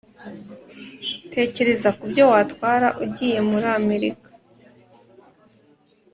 [1.33, 4.29] Tekereza ku byo watwara ugiye muri Amerika